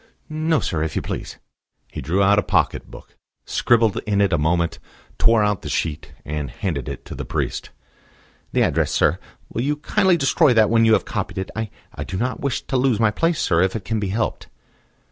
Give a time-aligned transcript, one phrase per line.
[0.29, 1.37] "No, sir; if you please."
[1.91, 3.15] He drew out a pocket book,
[3.45, 4.79] scribbled in it a moment,
[5.19, 7.69] tore out the sheet, and handed it to the priest.
[8.51, 9.19] "The address, sir.
[9.53, 11.51] Will you kindly destroy that when you have copied it?
[11.55, 14.47] I I do not wish to lose my place, sir, if it can be helped."